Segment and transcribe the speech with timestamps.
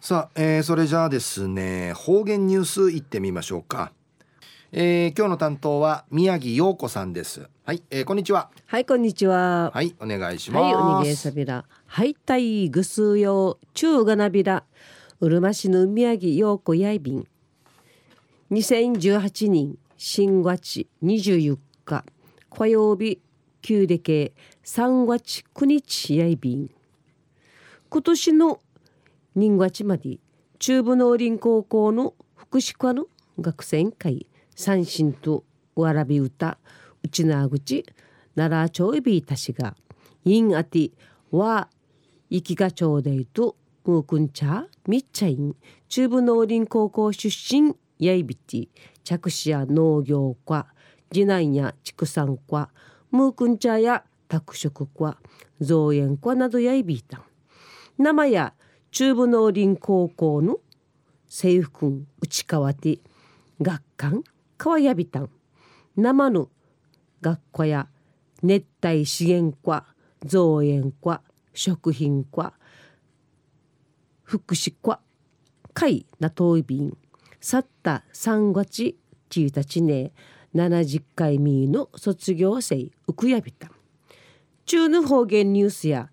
[0.00, 3.90] さあ、えー、それじゃあですね方言ニュースいってみましょうか、
[4.70, 7.48] えー、今日の担当は宮城陽子さんです。
[7.64, 8.48] はい、えー、こんにちは。
[8.66, 9.72] はいこんにちは。
[9.74, 10.62] はいお願いします。
[10.62, 11.64] はいおにげさびら。
[11.86, 14.62] はいたいぐすよ中がなびら。
[15.20, 17.26] うるま市の宮城陽子やいびん。
[18.52, 22.04] 2018年新月24日
[22.50, 23.20] 火曜日
[23.62, 24.32] 旧でけ
[24.64, 26.70] 3月9日やいびん。
[27.90, 28.60] 今年の
[29.38, 30.18] 人月まで
[30.58, 33.06] 中部農林高校の福祉科の
[33.38, 35.44] 学生会三振と
[35.76, 36.58] わらび歌
[37.04, 37.86] 内縄口
[38.34, 39.76] 奈良町いびいたしが
[40.24, 40.92] インアティ
[41.30, 41.68] は
[42.28, 45.54] 生きがちょうでいとムークンチャみっちゃいん
[45.88, 48.66] 中部農林高校出身やいびて
[49.04, 50.66] 着手や農業科
[51.12, 52.70] 次男や畜産科
[53.12, 55.16] ムークンチャや拓殖科
[55.60, 57.22] 造園科などやいびいた。
[57.98, 58.52] 生や
[58.98, 60.58] 中部農林高校の
[61.28, 62.98] 制服内川て
[63.62, 64.24] 学館
[64.56, 65.30] 川やびたん
[65.94, 66.48] 生の
[67.20, 67.86] 学校や
[68.42, 69.84] 熱帯資源科
[70.24, 71.22] 造園科
[71.54, 72.54] 食品科
[74.24, 74.98] 福祉科
[75.74, 76.98] 会な遠い便
[77.40, 78.96] 去った3月
[79.30, 80.10] 1日ね
[80.56, 83.70] 70回目の卒業生ウクヤビタ
[84.66, 86.10] 中の方言ニュースや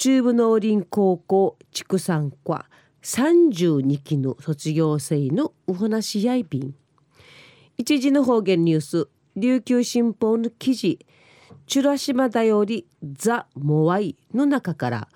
[0.00, 2.64] 中部農林高校畜産科
[3.02, 6.74] 32期の卒業生のお話やいびん
[7.76, 11.04] 一時の方言ニュース琉球新報の記事
[11.66, 15.08] チュラシマだよりザ・モワイの中から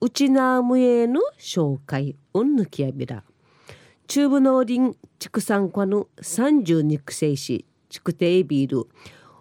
[0.00, 3.24] ウチナームへの紹介を抜きやびら。
[4.06, 8.88] 中部農林畜産科の32期生士畜定ビール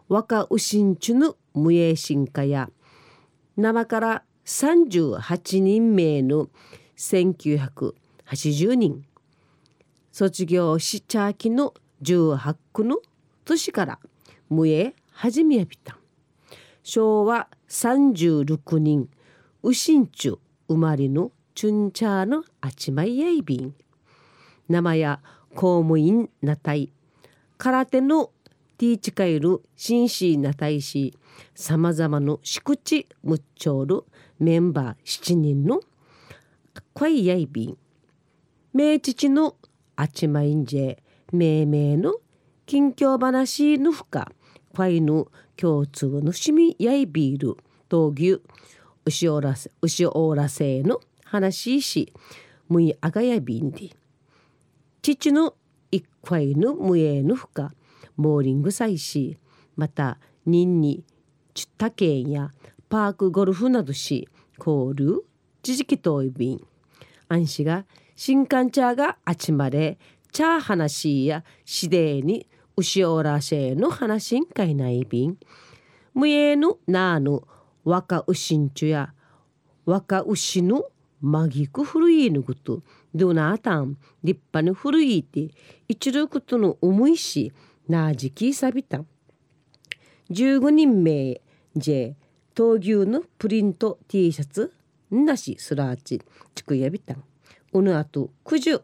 [0.09, 2.69] 若牛新地の無営進化や
[3.55, 6.49] 生から38人名の
[6.97, 9.05] 1980人
[10.11, 12.97] 卒業しちゃきの18区の
[13.45, 13.99] 年から
[14.49, 15.99] 無営始めやびた
[16.81, 19.07] 昭和36人
[19.61, 23.75] ウシンチュ生まれのチュンチャーのあちまいやいびん。
[24.67, 25.19] 生や
[25.53, 26.91] 公務員なたい。
[27.57, 28.31] 空手の
[28.79, 31.13] ティーチカイル紳士なたいし
[31.53, 34.05] さまざまのしくちむっちょる
[34.39, 35.81] メンバー7人の
[36.93, 37.77] クイヤイビン
[38.71, 39.57] 名父の
[39.97, 41.03] あちまいんじえ
[41.33, 42.13] 命名の
[42.65, 44.31] 近況話のふか
[44.73, 45.25] ファイヌ
[45.57, 47.57] 共通のしみやいビール
[47.89, 48.41] 闘牛
[49.03, 52.13] 牛おらせ牛おらせの話し
[52.69, 53.89] むいあがやびんで
[55.01, 55.55] 父の
[55.91, 57.73] 一塊の無営のふか
[58.19, 59.37] モーリング祭し
[59.77, 61.05] また人に
[61.53, 62.51] チュッタケンや
[62.89, 65.21] パークゴルフなどし交流
[65.63, 66.67] 知識といびん
[67.29, 67.85] 安心が
[68.17, 69.97] 新刊茶があちまれ
[70.33, 75.37] 茶話やしでに牛おらせの話んかいないびん。
[76.13, 77.47] 無えのなあの
[77.85, 79.13] 若牛んちゅや
[79.85, 80.85] 若牛の
[81.21, 82.81] まぎく古いぬぐと
[83.13, 85.53] どなあたん立派に古いって
[85.87, 87.51] 一度ことの思いし
[87.89, 89.03] なじきさびた
[90.29, 91.41] 15人名
[91.75, 92.15] J
[92.53, 94.71] 闘牛のプリント T シャツ。
[95.09, 96.21] なしスラーチ
[96.53, 97.23] ちくやびたん。
[97.73, 98.83] うぬあとくじゅ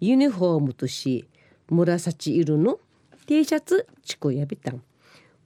[0.00, 1.28] ユニフォームとし
[1.68, 2.78] 紫色の
[3.26, 3.86] T シャツ。
[4.02, 4.82] ちくやびたん。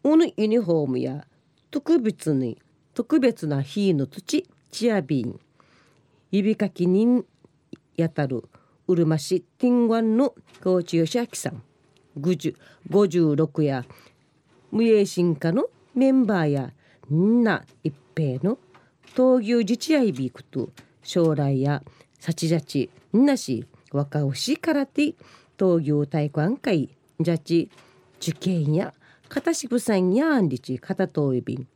[0.04, 1.26] うぬユニフォームや
[1.72, 2.56] 特別に
[2.94, 5.40] 特別な日の土チアビン。
[6.30, 7.24] 指かき人
[7.96, 8.44] やたる
[8.86, 11.64] うるま市ティンワンの高知義明さん。
[12.18, 13.84] 56や
[14.70, 16.72] 無営進化のメンバーや
[17.12, 18.58] んな一平の
[19.14, 20.70] 闘牛自治会ビークと
[21.02, 21.82] 将来や
[22.18, 25.14] 幸じゃちなし若牛からて
[25.58, 26.88] 闘牛体育案会
[27.20, 27.70] じゃち
[28.20, 28.94] 受験や
[29.28, 31.66] 片渋さんやんりち片といびん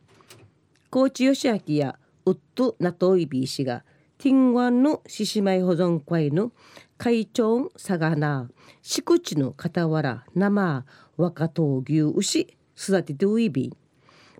[0.89, 3.83] 高知義明やウッドナトイビー氏が
[4.19, 6.51] ティンワンの獅子舞保存会の
[6.97, 8.49] 会長さがな
[8.81, 10.85] 敷地の傍ら生
[11.17, 13.77] 若闘牛牛育ててウイビン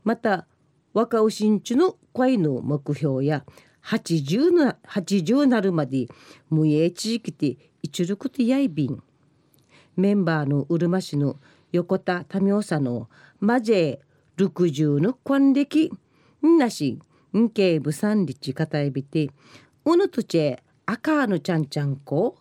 [0.03, 0.47] また
[0.93, 3.45] 若牛んちの会の目標や
[3.83, 6.07] 80な80なるまで
[6.49, 9.01] 無営地域で一力でやいびん。
[9.95, 11.37] メンバーのうるま市の
[11.71, 13.09] 横田民生さんの
[13.39, 13.99] マジェ
[14.37, 15.91] 60の還暦
[16.45, 16.99] んなし
[17.37, 19.29] んけぶさんりちかたえびて
[19.93, 22.37] うぬとちえ赤のちゃんちゃんこ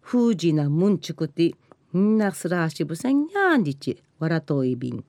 [0.00, 1.54] ふうじなむんちくて
[1.96, 5.04] んなすらしぶさんやんりちわらといびん。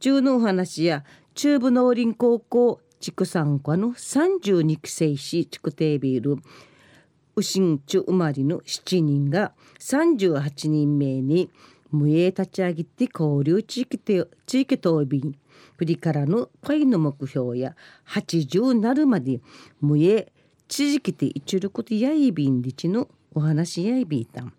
[0.00, 1.04] 中のお話や
[1.34, 6.42] 中部農林高校畜産科の32期生し畜定ビール
[7.36, 11.50] 牛んちゅ生まれの7人が38人目に
[11.92, 15.36] 無営立ち上げて交流地域て地域とびん。
[15.76, 17.76] 振りからの会の目標や
[18.08, 19.40] 80なるまで
[19.80, 20.32] 無営
[20.68, 24.52] 地域て一ることやいびんりちのお話やいびいたん。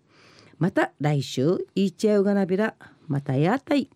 [0.58, 2.74] また来週いいちゃうがなびら
[3.08, 3.88] またやたい。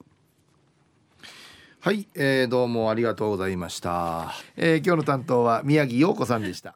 [1.80, 6.74] はい、えー、どうもありがとうございました、えー、今日の担当は宮城洋子さんでした。